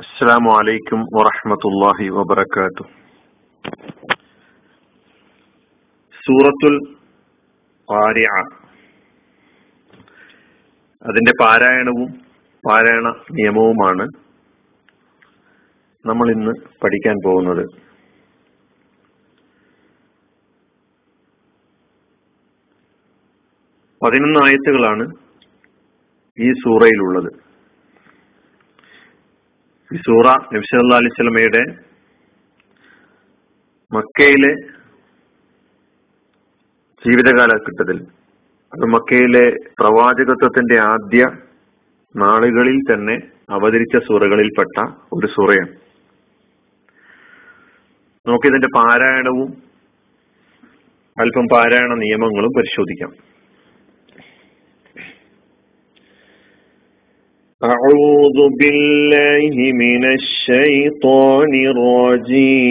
[0.00, 2.84] അസ്സാം വലൈക്കും വറഹമത്തല്ലാഹി വാത്തു
[6.24, 6.76] സൂറത്തുൽ
[11.02, 12.10] അതിന്റെ പാരായണവും
[12.64, 14.06] പാരായണ നിയമവുമാണ്
[16.04, 17.64] നമ്മൾ ഇന്ന് പഠിക്കാൻ പോകുന്നത്.
[24.02, 25.04] പതിനൊന്ന് ആയത്തുകളാണ്
[26.38, 27.30] ഈ സൂറയിലുള്ളത്.
[29.94, 31.60] ഈ സൂറ നബി അലൈഹി സ്വലമയുടെ
[33.94, 34.50] മക്കയിലെ
[37.02, 37.98] ജീവിതകാലഘട്ടത്തിൽ
[38.72, 39.50] അത് മക്കയിലെ
[39.80, 41.26] പ്രവാചകത്വത്തിന്റെ ആദ്യ
[42.16, 43.16] നാളുകളിൽ തന്നെ
[43.50, 45.72] അവതരിച്ച സൂറകളിൽപ്പെട്ട ഒരു സൂറയാണ്.
[48.26, 49.50] നമുക്കിതിന്റെ പാരായണവും
[51.20, 53.33] അല്പം പാരായണ നിയമങ്ങളും പരിശോധിക്കാം.
[57.64, 62.70] أعوذ بالله من الشيطان الرجيم.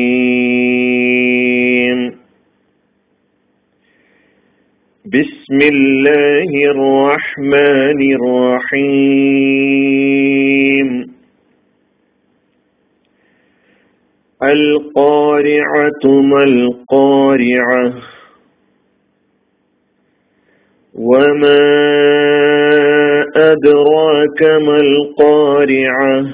[5.06, 8.00] بسم الله الرحمن
[8.72, 9.28] الرحيم.
[14.44, 17.94] القارعة ما القارعة؟
[20.96, 22.13] وما
[23.54, 26.26] أدراك ما القارعة؟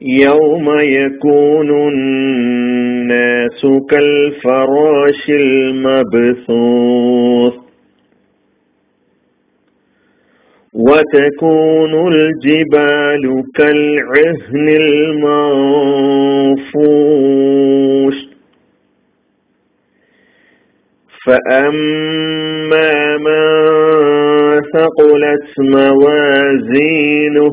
[0.00, 6.52] يوم يكون الناس كالفراش المبثوث.
[10.74, 15.92] وتكون الجبال كالعهن المنفوش.
[21.26, 24.11] فأما من
[24.60, 27.50] ثقلت موازينه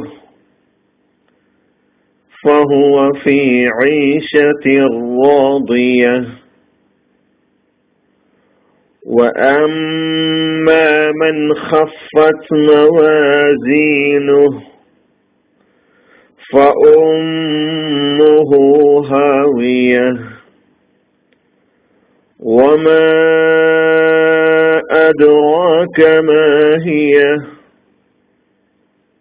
[2.44, 4.66] فهو في عيشة
[5.25, 6.25] راضية.
[9.06, 14.50] وأما من خفت موازينه
[16.53, 18.51] فأمه
[19.12, 20.13] هاوية.
[22.40, 23.69] وما
[25.09, 26.47] أدراك ما
[26.87, 27.37] هي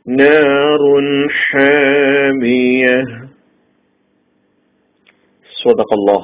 [0.08, 0.82] نار
[1.30, 2.98] حامية
[5.52, 6.24] صدق الله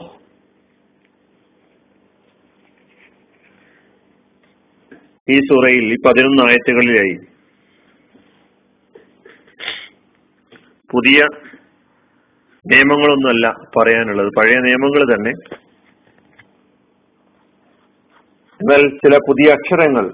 [5.28, 7.16] ഈ സൂറയിൽ ഈ പതിനൊന്ന് ആയത്തുകളിലായി
[10.90, 11.20] പുതിയ
[12.66, 15.34] നിയമങ്ങളൊന്നുമല്ല പറയാനുള്ളത് പഴയ നിയമങ്ങൾ തന്നെ
[18.65, 20.05] എന്നാൽ ചില പുതിയ അക്ഷരങ്ങൾ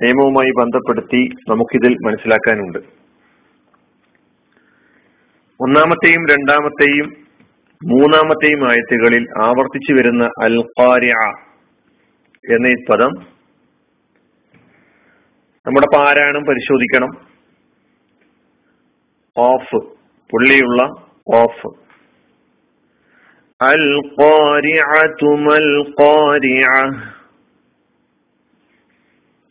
[0.00, 1.20] നിയമവുമായി ബന്ധപ്പെടുത്തി
[1.50, 2.78] നമുക്കിതിൽ മനസ്സിലാക്കാനുണ്ട്.
[5.60, 7.08] ഒന്നാമത്തെയും രണ്ടാമത്തെയും
[7.82, 11.22] മൂന്നാമത്തെയും ആയത്തുകളിൽ ആവർത്തിച്ചു വരുന്ന അൽ ഖാരിഅ
[12.44, 13.12] എന്ന ഈ പദം
[15.66, 17.12] നമ്മുടെ പാരായണം പരിശോധിക്കണം.
[19.36, 19.76] Of
[20.30, 20.82] പുള്ളിയുള്ള
[21.34, 21.83] of.
[23.63, 26.83] القارعة ما القارعة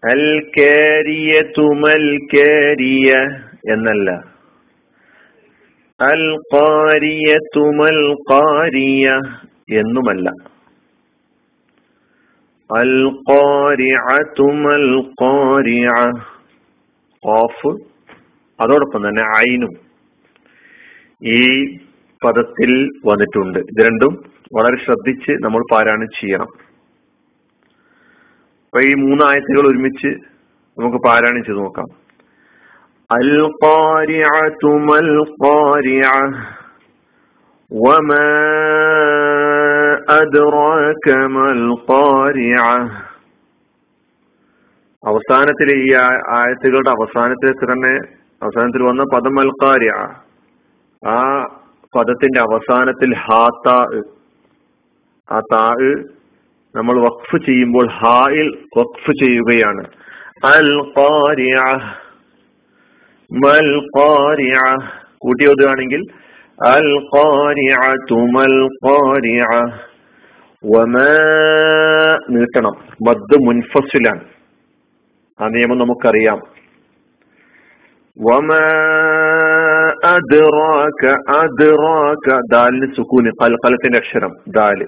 [0.02, 3.20] الكارية ما الكارية
[3.72, 4.08] എന്നല്ല
[6.00, 6.22] അൽ
[6.52, 7.98] ഖാരിയത്തുമൽ
[8.30, 9.06] ഖാരിയ
[9.78, 10.26] എന്നുമല്ല
[12.70, 12.92] അൽ
[13.30, 14.86] ഖാരിഅത്തുമൽ
[15.22, 15.96] ഖാരിഅ
[17.22, 17.72] ഖാഫ്
[18.58, 19.74] അതോടൊപ്പം തന്നെ ഐനും
[21.22, 21.42] ഈ
[22.22, 22.72] പദത്തിൽ
[23.04, 24.12] വന്നിട്ടുണ്ട് ഇത് രണ്ടും
[24.52, 26.50] വളരെ ശ്രദ്ധിച്ച് നമ്മൾ പാരായണം ചെയ്യണം
[28.64, 30.10] അപ്പൊ ഈ മൂന്നായത്തുകൾ ഒരുമിച്ച്
[30.76, 31.90] നമുക്ക് പാരായണം ചെയ്ത് നോക്കാം
[33.10, 33.30] അൽ
[34.88, 35.10] മൽ
[37.70, 38.28] وما
[40.14, 42.76] أدراك ما القارعة
[45.02, 45.88] അവസാനത്തിൽ ഈ
[46.36, 47.92] ആയത്തുകളുടെ അവസാനത്തിൽ തന്നെ
[48.42, 49.98] അവസാനത്തിൽ വന്ന പദം അൽ ഖാരിഅ
[51.02, 51.18] ആ
[51.95, 54.01] പദത്തിന്റെ അവസാനത്തിൽ ഹാത്താ
[55.31, 55.75] ആ താ
[56.75, 59.87] നമ്മൾ വഖഫ് ചെയ്യുമ്പോൾ ഹായിൽ വഖഫ് ചെയ്യുകയാണ്.
[60.45, 60.77] അൽ
[63.31, 63.79] മൽ
[65.17, 66.01] കൂട്ടി ഓതുകയാണെങ്കിൽ
[66.67, 69.71] അൽ ഖാരിഅതു മൽ ഖാരിഅ
[70.65, 71.07] വമാ
[72.29, 72.75] നീട്ടണം.
[73.01, 74.23] ബദ് മുൻഫസിലാണ്.
[75.41, 76.41] ആ നിയമം നമുക്കറിയാം.
[78.21, 78.63] വമാ
[80.12, 81.02] അദ്റാക
[81.40, 84.86] അദ്റാക ദാലിന് സുക്കൂന് കൽക്കലത്തിന്റെ അക്ഷരം ദാല്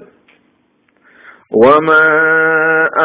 [1.54, 2.02] വമാ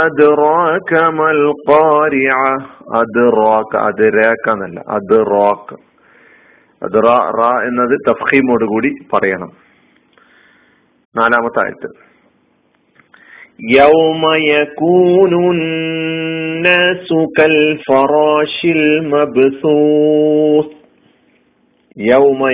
[0.06, 2.54] أدراك ما القارعة
[2.96, 5.76] أدراك أدراك എന്നല്ല അദ്റാക്ക്
[6.82, 7.10] അത് റ
[7.68, 9.52] എന്നത് തഫ്ഹീമോട് കൂടി പറയണം
[11.16, 11.90] നാലാമത്തെ ആയത്ത്
[13.72, 17.08] يوم يكون الناس
[17.38, 20.68] كالفراش المبثوث
[21.99, 22.51] യൗമ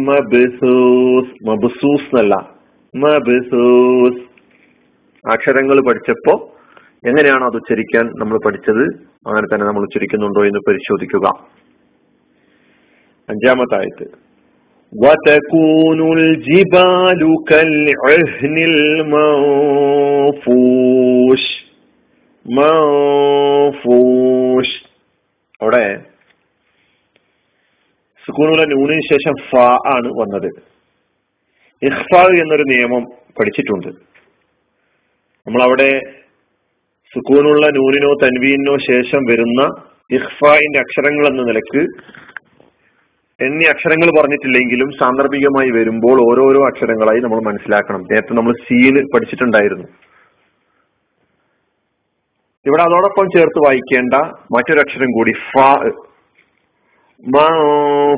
[0.00, 1.46] മബ്സൂസ്
[2.96, 4.22] മബ്സൂസ്.
[5.32, 6.56] അക്ഷരങ്ങൾ പഠിച്ചപ്പോ
[7.06, 9.04] എങ്ങനെയാണോ അത് ഉച്ചരിക്കാൻ നമ്മൾ പഠിച്ചത്?
[9.26, 11.48] അങ്ങനെ തന്നെ നമ്മൾ ഉച്ചരിക്കുന്നുണ്ടോ എന്ന് പരിശോധിക്കുക.
[13.28, 14.25] അഞ്ചാമത്തായിട്ട്
[14.95, 18.55] وتكون الجبال كالعهن
[20.11, 21.43] المنفوش
[23.41, 24.69] منفوش
[25.61, 25.85] അവിടെ
[28.25, 29.51] സുക്കൂണുള്ള നൂനിന് ശേഷം ഫ
[29.93, 30.49] ആണ് വന്നത്
[31.81, 32.11] ഇഹ്ഫ
[32.41, 33.03] എന്നൊരു നിയമം
[33.37, 33.89] പഠിച്ചിട്ടുണ്ട്
[35.47, 35.91] നമ്മൾ അവിടെ
[37.13, 39.61] സുക്കൂനുള്ള നൂനിനോ തൻവീനോ ശേഷം വരുന്ന
[40.11, 41.81] ഇഹ്ഫായിന്റെ അക്ഷരങ്ങൾ എന്ന നിലക്ക്
[43.40, 48.00] എന്നീ അക്ഷരങ്ങൾ പറഞ്ഞിട്ടില്ലെങ്കിലും സാന്ദർഭികമായി വരുമ്പോൾ ഓരോരോ അക്ഷരങ്ങളായി നമ്മൾ മനസ്സിലാക്കണം.
[48.00, 49.84] നേരത്തെ നമ്മൾ സീന് പഠിച്ചിട്ടുണ്ടായിരുന്നു.
[52.66, 54.14] ഇവിടെ അതോടൊപ്പം ചേർത്ത് വായിക്കേണ്ട
[54.56, 55.32] മറ്റൊരു അക്ഷരം കൂടി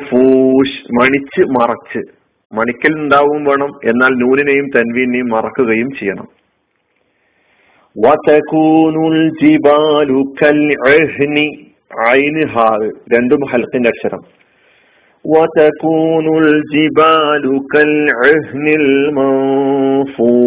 [0.09, 2.03] ഫൂഷ് മണിച്ച് മറച്ച്.
[2.55, 6.29] മണിക്കൽ ഉണ്ടാവും വേണം എന്നാൽ നൂനിനെയും തൻവീനെയും മറക്കുകയും ചെയ്യണം.
[13.15, 14.48] രണ്ടും ഹൽക്കിന്റെ അക്ഷരം.
[15.28, 17.44] وتكون الجبال
[17.74, 18.66] كالعهن
[19.62, 20.44] المنفوش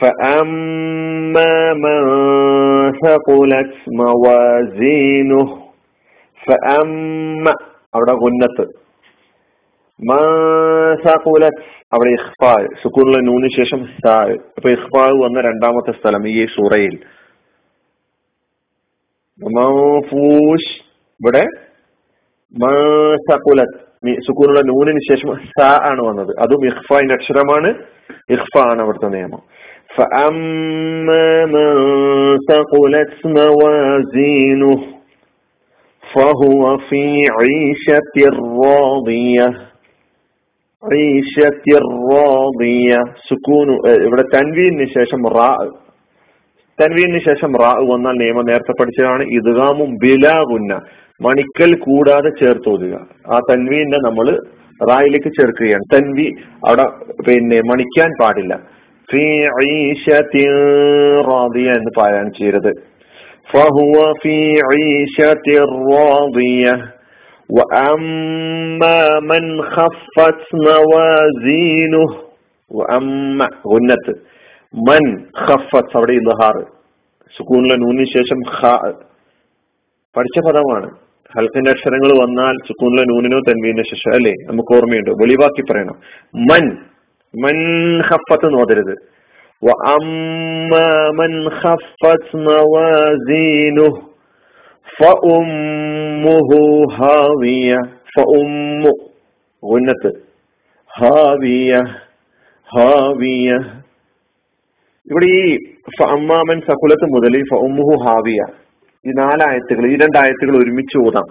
[0.00, 2.00] فأما من
[2.94, 5.48] ثقلت موازينه
[6.40, 7.54] فأما
[7.94, 8.64] അവിടെ ഗുന്നത്ത്
[11.04, 11.62] സഖുലത്ത്
[11.94, 12.50] അവിടെ ഇഖ്ഫാ
[12.80, 14.14] സുക്കൂനുള്ള നൂന് ശേഷം സാ
[14.56, 16.96] അപ്പൊ ഇഖ്ഫാ വന്ന രണ്ടാമത്തെ സ്ഥലം ഈ സൂറയിൽ
[21.20, 21.44] ഇവിടെ
[24.26, 27.70] സുക്കൂനുള്ള നൂനിന് ശേഷം സ ആണ് വന്നത് അതും ഇഖ്ഫാന്റെ അക്ഷരമാണ്
[28.30, 29.42] ഇഖ്ഫ ആണ് അവിടുത്തെ നിയമം
[32.48, 34.78] ثقلت موازينه
[36.04, 37.04] فهو في
[37.40, 38.16] عيشة
[38.64, 39.48] راضية
[40.82, 41.66] عيشة
[42.12, 43.68] راضية سكون
[44.06, 45.50] ഇവിടെ തൻവീനു ശേഷം റാ
[46.81, 49.23] തൻവീന് ശേഷം റാ വന്നാൽ നിയമം നേരത്തെ പഠിച്ചതാണ്.
[49.23, 50.81] ഇതുകാമും ബിലാഗുന്ന
[51.21, 52.93] മണിക്കൽ കൂടാതെ ചേർത്തോതുക
[53.31, 54.41] ആ തൻവീനെ നമ്മൾ
[54.89, 55.95] റായിലേക്ക് ചേർക്കുകയാണ്.
[55.95, 56.31] തൻവി
[56.67, 56.83] അവിടെ
[57.27, 58.81] പിന്നെ മണിക്കാൻ പാടില്ല.
[61.67, 62.91] എന്ന് പറയാൻ ചെയ്യരുത്.
[73.67, 74.30] ഗുന്നത്ത്.
[74.75, 76.65] മൻ ഖഫത്ത് അവിടെ ഇലഹാർ
[77.37, 78.39] സുക്കൂണിലെ നൂനിന് ശേഷം
[80.17, 80.89] പഠിച്ച പദമാണ്.
[81.37, 84.31] ഹൽക്കിന്റെ അക്ഷരങ്ങൾ വന്നാൽ സുക്കൂണിലെ നൂനിനോ തൻവീനോ ശേഷം അല്ലേ?
[84.31, 85.09] നമുക്ക് ഓർമ്മയുണ്ട്.
[85.09, 85.95] വെളിവാക്കി പറയണം.
[86.35, 86.77] മൻ.
[87.41, 88.97] മൻ ഖഫത്ത് നോതരുത്
[100.99, 101.83] ഹാവിയ.
[102.77, 103.80] ഹാവിയ.
[105.06, 105.42] ഇവിടെ ഈ
[106.08, 108.42] അമ്മാമൻ സകുലത്ത് മുതൽ ഫഉമ്മുഹു ഹാവിയ
[109.04, 111.28] ഈ നാലായത്തുകൾ ഈ രണ്ടായത്തുകൾ ഒരുമിച്ച് ഓതാം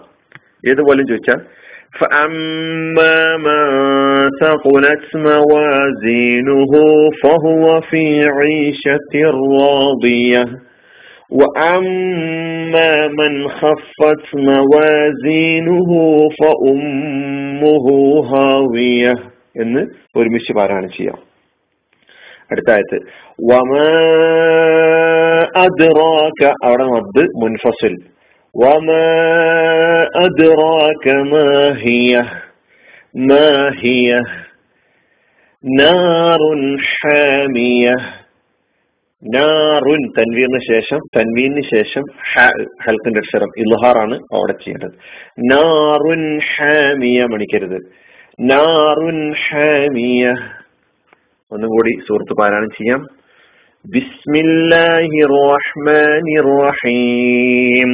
[0.69, 1.41] ഏതുപോലും ചോദിച്ചാൽ
[1.93, 3.65] فأما من
[4.41, 6.73] ثقلت موازينه
[7.13, 9.13] فهو في عيشة
[9.53, 10.43] راضية
[11.31, 15.91] وأما من خفت موازينه
[16.39, 17.85] فأمه
[18.25, 19.15] هاوية
[19.55, 19.81] എന്ന്
[20.15, 21.19] ഒരുമിച്ച് പാരായണം ചെയ്യാം
[22.52, 23.00] അടുത്തായത്.
[23.52, 23.78] വമ
[25.56, 27.96] അദ്റാക അവിടെ മദ് മുൻഫസിൽ.
[28.56, 28.92] വമ
[30.24, 32.24] അദ്റാക മാഹിയ
[33.16, 34.22] മാഹിയ
[35.64, 37.90] നാറുൻ ഹാമിയ.
[39.34, 42.02] നാറുൻ തൻവീറിന് ശേഷം തൻവീറിന് ശേഷം
[42.86, 44.98] ഹെൽത്തിന്റെ അക്ഷരം ഇൽഹാറാണ് അവിടെ ചെയ്യേണ്ടത്.
[45.38, 47.80] നാറുൻ ഹാമിയ മണിക്കരുത്.
[48.40, 50.34] നാറുൻ ഹാമിയ.
[51.51, 53.01] ഒന്നും കൂടി സുഹൃത്ത് പാരായണം ചെയ്യാം
[53.85, 57.91] ബിസ്മില്ലാഹി റഹ്മാനി റഹീം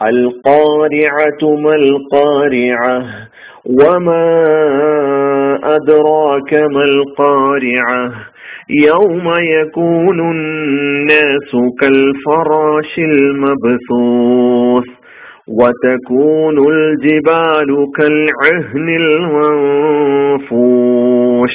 [0.00, 2.96] القارعة ما القارعة
[3.80, 4.26] وما
[5.76, 8.02] أدراك ما القارعة
[8.70, 14.84] يوم يكون الناس كالفراش المبثوث
[15.50, 18.88] وتكون الجبال كالعهن
[20.26, 21.54] المنفوش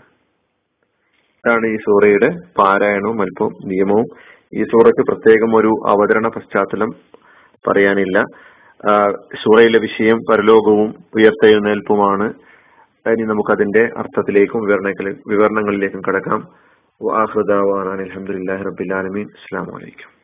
[1.47, 4.05] ാണ് ഈ സൂറയുടെ പാരായണവും അല്പവും നിയമവും.
[4.53, 6.89] ഈ സൂറയ്ക്ക് പ്രത്യേകം ഒരു അവതരണ പശ്ചാത്തലം
[7.67, 8.25] പറയാനില്ല.
[9.43, 12.33] സൂറയിലെ വിഷയം പരലോകവും ഉയർത്തെഴുന്നേൽപ്പുമാണ്.
[13.09, 16.47] ഇനി നമുക്കതിന്റെ അർത്ഥത്തിലേക്കും വിവരണ വിവരണങ്ങളിലേക്കും കടക്കാം.
[17.03, 20.20] വാഹൃദാവാൻ അലഹമുല്ലാ റബിലാലമീൻ അസ്സാം വലൈക്കും